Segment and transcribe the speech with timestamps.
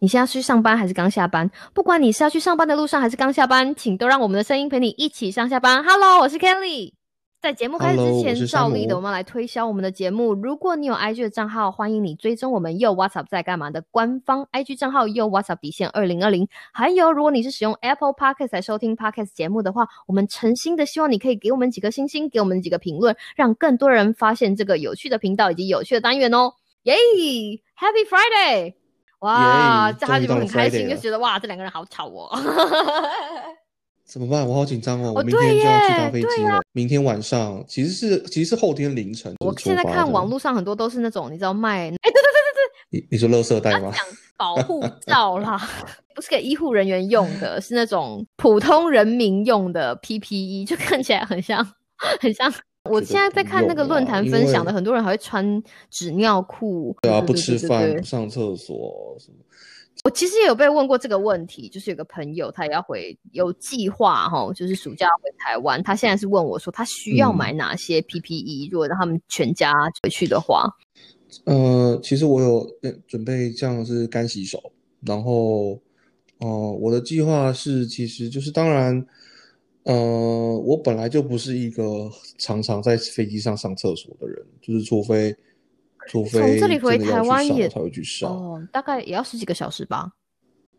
[0.00, 1.50] 你现在去上班还是刚下班？
[1.74, 5.82] 不管你是要去上班的路上还是刚下班，请都让我们的声音陪你一起上下班。
[5.82, 6.92] Hello，我是 Kelly。
[7.40, 10.34] 在节目开始之前，照例的我们要来推销我们的节目。
[10.34, 16.46] 如果你有 IG 的账号，欢迎你追踪我们又 WhatsApp 在干嘛的官方 IG 账号又 WhatsApp 底线二零二零。
[16.72, 26.52] 还有，如果你是使用 Apple Podcast 来收听 Podcast 节目的话，我们诚心的希望你可以给我们几个星星，给我们几个评论，让更多人发现这个有趣的频道以及有趣的单元哦。
[26.84, 26.94] 耶、
[27.74, 28.74] h a p p y Friday！
[29.20, 32.30] 哇，耶这他就很开心，就觉得哇，这两个人好吵哦。
[34.06, 34.46] 怎么办？
[34.48, 35.08] 我好紧张哦！
[35.08, 36.60] 哦我明天就要去耶搭飞机了。
[36.72, 43.92] 明天晚上其实是其实是后天凌晨我现在看网络上很多都是那种你知道卖，哎，对对对你你说垃圾袋吗？
[43.94, 44.02] 讲
[44.38, 45.60] 保护罩啦，
[46.16, 51.62] 不是给医护人员用的，是那种普通人民用的 PPE，就看起来很像，
[52.20, 52.50] 很像。
[52.90, 59.36] 我现在在看那个用论坛分享的，很多人还会穿纸尿裤，对啊，不吃饭，不上厕所什么。
[60.04, 70.70] 我其实也有被问过这个问题，就是有个朋友他也要回，有计划哈，就是暑假要回台湾，他现在是问我说他需要嗯买哪些 PPE，、如果让他们全家回去的话，
[71.44, 74.72] 呃，其实我有呃准备像是干洗手，
[75.04, 75.80] 然后，
[76.38, 76.48] 呃，
[76.80, 79.04] 我的计划是，其实就是当然，
[79.88, 79.94] 呃，
[80.66, 85.34] 我本来就不是一个常常在飞机上上厕所的人，就是除非，
[86.08, 88.30] 除从非这里回台湾也上我才会去上。
[88.30, 90.12] 哦，大概也要十几个小时吧。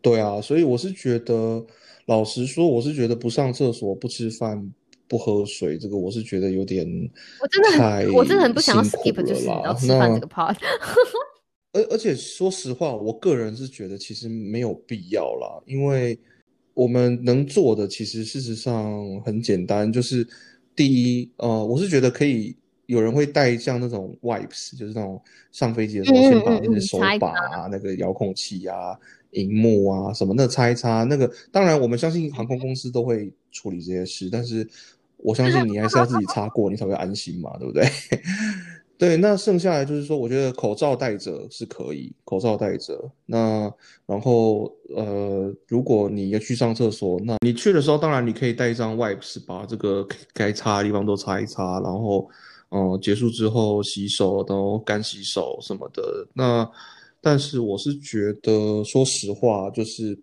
[0.00, 1.66] 对啊，所以我是觉得，
[2.06, 4.72] 老实说，我是觉得不上厕所、不吃饭、
[5.08, 6.86] 不喝水，这个我是觉得有点
[7.40, 10.56] 我真的太很，我真的很不想要 skip，就是你知了啦吃饭那这个 part。
[11.74, 16.16] 而而且说实话，我个人是觉得其实没有必要啦，因为
[16.74, 20.26] 我们能做的其实事实上很简单，就是
[20.74, 22.56] 第一，呃，我是觉得可以
[22.86, 28.98] 有人会带像那种 wipes，就是那种上飞机的时候嗯先把那些手把啊、那个遥控器啊、
[29.32, 34.66] 荧幕啊什么那擦一擦，那个当然我们相信航空公司都会处理这些事，但是
[35.18, 37.84] 我相信你还是要自己擦过，你才会安心嘛，对不对？
[38.98, 43.10] 对，那剩下来就是说，我觉得口罩戴着是可以，口罩戴着。
[43.26, 43.72] 那
[44.06, 52.28] 然后呃，如果你要去上厕所，那你去的时候，当然你可以带一张 wipes，把这个该擦的地方都擦一擦，然后
[52.70, 56.28] 嗯、呃结束之后洗手，然后干洗手什么的。
[56.32, 56.70] 那
[57.20, 60.16] 但是我是觉得，说实话，就是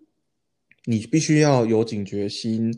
[0.86, 2.72] 你必须要有警觉心，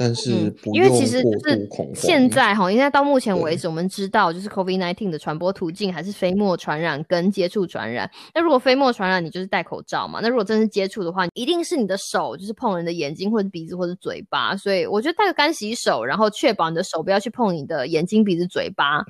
[0.00, 0.30] 但是
[0.72, 1.94] 因为其用过实就是度恐慌。
[1.94, 8.10] 现在哈，应该到目前为止，我们知道就是 COVID-19 的传播途径还是飞沫传染跟接触传染。
[8.34, 10.20] 那如果飞沫传染，你就是戴口罩嘛。
[10.22, 14.56] 那如果真是接触的话，一定是你的手就是碰人的眼睛或者鼻子或者嘴巴。
[14.56, 19.04] 所以我觉得戴个干洗手，然后确保你的手不要去碰你的眼睛、鼻子、嘴巴，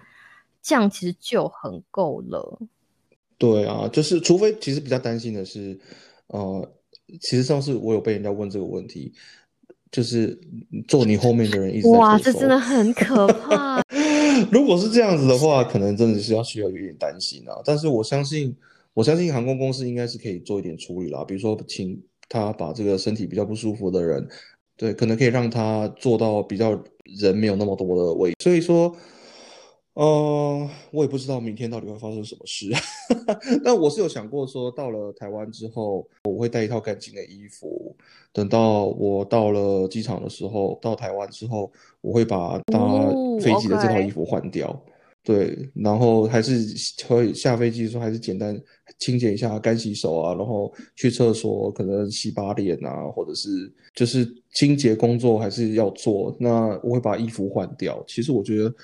[0.61, 2.59] 这样其实就很够了。
[3.39, 5.79] 对啊，就是除非其实比较担心的是，
[6.27, 6.69] 呃，
[7.21, 9.15] 其实上次我有被人家问这个问题，
[9.91, 10.39] 就是
[10.87, 12.59] 坐你后面的人一直哇，这真的。
[12.59, 13.83] 很可怕。
[14.51, 17.61] 如果是这样子的话，可能真的是要需要有一点担心啊。
[17.65, 18.55] 但是我相信，
[18.95, 24.27] 我相信航空公司应该是可以做一点处理啦，比如说请他把这个身体比较不舒服的人，
[24.77, 26.81] 对，可能可以让他做到比较
[27.21, 28.33] 人没有那么多的位。
[28.41, 28.95] 所以说，
[29.95, 32.71] 呃，我也不知道明天到底会发生什么事，
[33.65, 37.95] 但我是有想过说，到了台湾之后，我会带一套干净的衣服。
[38.33, 44.81] 等到我到了机场的时候，到台湾之后，我会把搭哦飞机的这套衣服换掉。
[45.23, 46.65] 对，然后还是
[47.07, 48.59] 会下飞机的时候，还是简单
[48.99, 56.35] 清洁一下、干洗手啊，然后去厕所可能洗把脸啊，或者是就是清洁工作还是要做。
[56.41, 58.03] 那我会把衣服换掉。
[58.07, 58.75] 其实我觉得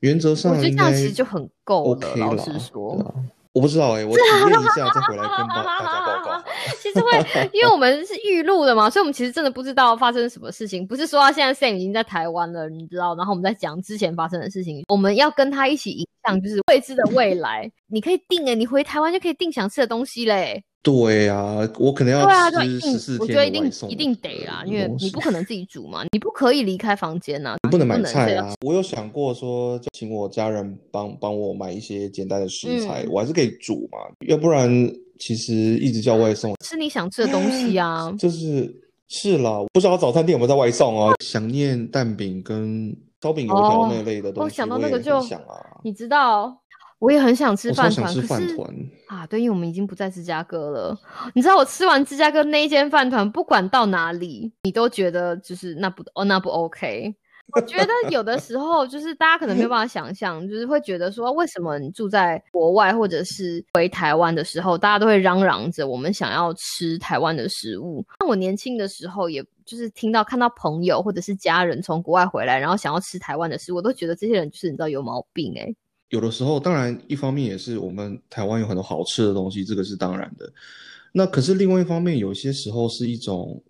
[0.00, 1.90] 原则上应觉得这样该其实就很够了。
[1.90, 3.14] OK 老啦，实说，啊，
[3.52, 6.44] 我不知道哎、我体验一下再回来跟大 大家报告。
[6.80, 10.86] 其实会，因为我们是预录的嘛，所以我们其实真的不知道发生什么事情。
[10.86, 17.70] 不是说他现在 Sam 已经在台湾了，你知道，然后我们在讲之前发生的事情，我们要跟他一起影响，就是未知的未来。
[17.88, 20.64] 你可以定诶，你回台湾就可以定想吃的东西嘞。
[20.82, 28.54] 对啊，我可能要对啊，就吃一定我觉得一定一定得啦，因为你不可能自己煮嘛，你不可以离开房间呐、你不能买菜啊。
[28.64, 33.98] 我有想过说，就请我家人帮帮我买一些简单的食材，嗯我还是可以煮嘛。
[34.26, 34.70] 要不然，
[35.18, 38.10] 其实一直叫外送，吃你想吃的东西啊。
[38.18, 38.74] 就是
[39.08, 39.58] 是啦。
[39.74, 41.12] 不知道早餐店有没有在外送啊？
[41.22, 45.54] 想念蛋饼跟烧饼、油条哦那类的东西，我想到那个就想啊。
[45.84, 46.56] 你知道，
[47.00, 48.74] 我也很想吃饭团，吃可是饭团。
[49.08, 50.96] 啊，对，因为我们已经不在芝加哥了。
[51.34, 57.12] 你知道我吃完芝加哥那一间饭团，不管到哪里，你都觉得就是那不哦那不 OK。
[57.52, 68.06] 我觉得有的时候就是大家可能没有办法想象，就是会觉得说，为什么你住在国外或者是回台湾的时候，大家都会嚷嚷着我们想要吃台湾的食物。
[68.20, 75.74] 那我年轻的时候，也就是听到看到朋友或者是家人从国外回来，然后想要吃台湾的食物，我都觉得这些人就是你知道有毛病哎、
[76.10, 80.52] 有的时候，当然一方面也是我们台湾有很多好吃的东西，这个是当然的。
[81.12, 83.62] 那可是另外一方面，有些时候是一种，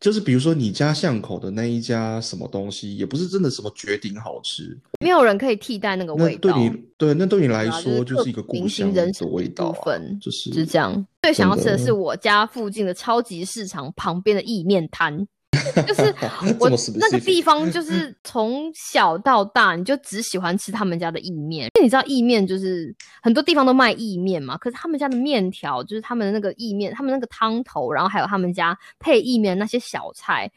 [0.00, 6.52] 就是比如说你家巷口的那一家什么东西，也不是真的什么绝顶好吃，没有人可以替代那个味道。
[6.52, 11.06] 对你对那对你来说就是一个刻骨铭故乡心人的味道啊就是是这样。
[11.22, 15.26] 最想要吃的是我家附近的超级市场旁边的意面摊，
[15.86, 16.14] 就是
[16.58, 30.50] 我那个地方，就是从小到大你就只喜欢吃他们家的意面，因为你知道意面就是很多地方都卖意面嘛，可是他们家的面条就是他们的那个意面，他们那个汤头，然后还有他们家配意面那些小菜，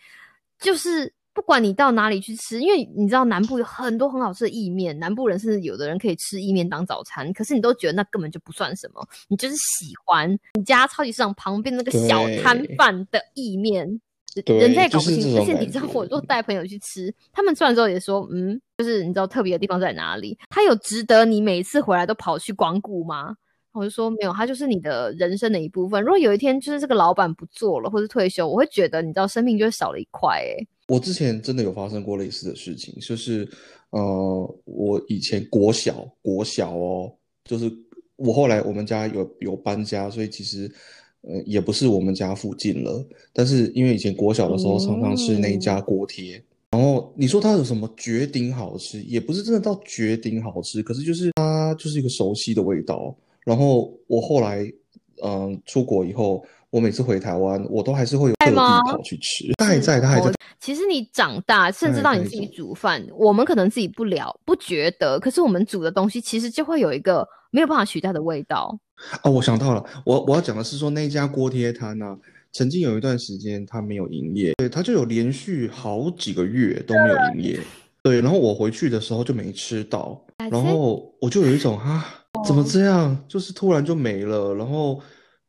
[0.59, 1.13] 就是。
[1.33, 14.01] 不管你到哪里去吃，因为你知道南部有很多很好吃的意面，南部人甚至有的人可以吃意面当早餐，可是你都觉得那根本就不算什么，你就是喜欢你家超级市场旁边那个小摊贩的意面，对
[14.45, 15.37] 人家也搞不清楚。
[15.37, 20.37] 而且你知道，我如果带朋友去吃，他们吃完之后也说，嗯，就是你知道特别的地方在哪里？
[20.49, 23.35] 它有值得你每一次回来都跑去光顾吗？
[23.73, 26.01] 我就说没有，它就是你的人生的一部分。
[26.03, 30.67] 如果有一天就是这个老板不做了或者退休，我会觉得你知道生命就会少了一块、欸。
[30.87, 33.47] 我之前真的有发生过类似的事情，就是
[33.91, 37.09] 呃，我以前国小国小哦，
[37.45, 37.71] 就是
[38.17, 40.69] 我后来我们家有有搬家，所以其实
[41.21, 46.41] 呃也不是我们家附近了，但是因为以前国小的时候常常吃那一家锅贴，
[46.71, 53.15] 然后你说它有什么绝顶好吃，也不是真的到绝顶好吃，可是就是它就是一个熟悉的味道。
[53.43, 54.71] 然后我后来
[55.23, 60.31] 嗯、出国以后，我每次回台湾，我都还是会有特地吗跑去吃，它还在，他还在。
[60.57, 68.79] 其实你长大，甚至到你自己煮饭，我们可能自己不了不觉得，可是我们煮的东西其实就会有一个没有办法取代的味道。
[69.23, 72.17] 哦，我想到了，我我要讲的是说那一家锅贴摊呢、
[72.53, 77.59] 曾经有一段时间它没有营业，对，它就有连续好几个月都没有营业，
[78.01, 82.05] 对，然后我回去的时候就没吃到，然后我就有一种啊，
[82.47, 85.01] 怎么这样，就是突然就没了，然后。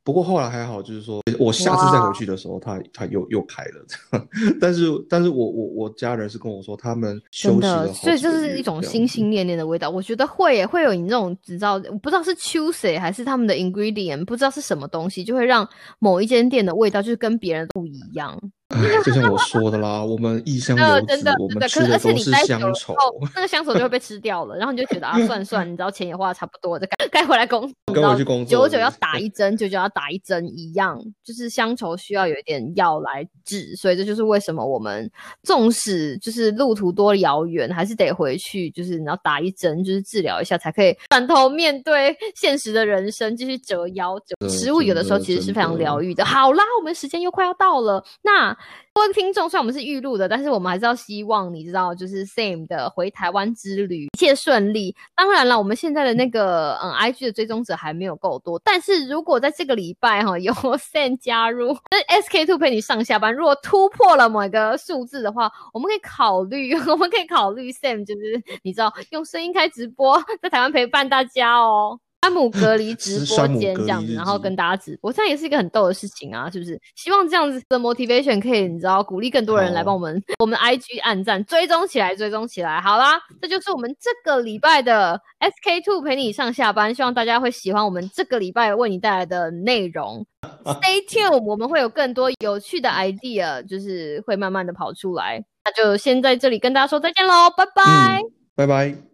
[0.04, 4.20] 不过后来还好，就是说我下次再回去的时候，他他又又开了，
[4.60, 9.90] 但是但是我我我家人是跟我说，他们休息了所以这几个月是一种心心念念的味道。
[9.90, 15.69] 我觉得会耶，会有你那种只知道我不知道是 choose 还是他们的 ingredient，不知道是什么东西，就会让
[15.99, 18.38] 某一间店的味道就是跟别人不一样。
[18.72, 22.94] 哎，就像我说的啦，我们异乡呃， 游子真的，真的，可我们吃是而且的都是你待乡愁。
[23.34, 35.10] 那个乡愁就会被吃掉了，然后你就觉得啊，算了算了，你知道钱也花的差不多，就该该回来工，你知道该回去工作久久要打一针，久久要打一针一样，就是乡愁需要有一点药来治，所以这就是为什么我们
[35.42, 44.19] 纵使就是路途多遥远，还是得回去，就是你要打一针，就是治疗一下，才可以 转头面对现实的人生，继续折腰。
[44.48, 46.24] 食物有的时候其实是非常疗愈的。
[46.24, 48.56] 好啦，我们时间又快要到了，那
[48.94, 54.94] 各位听众，虽然我们是预录的，但是我们还是要希望你知道，就是 Sam 的回台湾之旅一切顺利。
[55.17, 71.99] 当然了，我们现在的那个嗯 IG 的追踪者还没有够多，但是如果在这个礼拜哈有 Sam 加入，那 SK Two 陪你上下班，如果突破了某一个数字的话，我们可以考虑， 我们可以考虑 Sam 就是你知道用声音开直播，在台湾陪伴大家哦。
[72.22, 76.81] 山姆隔离直播间这样子，然后跟大家直播，这样也是一个很逗的事情啊，是不是？
[76.94, 82.81] 希望这样子的 motivation 可以，你知道，鼓励更多人来好帮我们 我们 IG 按赞，追踪起来，追踪起来。
[82.81, 90.24] 好啦，这就是我们这个礼拜的 SK Two 陪你上下班，希望大家会喜欢我们这个礼拜为你带来的内容。
[90.64, 95.44] Stay tuned，我们会有更多有趣的 idea，就是会慢慢的跑出来。
[95.64, 98.20] 那就先在这里跟大家说再见喽，拜拜。
[98.20, 99.11] 嗯，拜拜。